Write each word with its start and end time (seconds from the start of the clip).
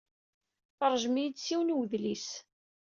Teṛjem-iyi-d 0.77 1.37
s 1.43 1.45
yiwen 1.51 1.69
n 1.73 1.75
udlis. 1.77 2.27